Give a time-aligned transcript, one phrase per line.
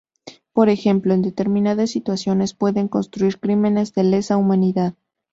[0.53, 4.95] Por ejemplo, en determinadas situaciones pueden constituir crímenes de lesa humanidad.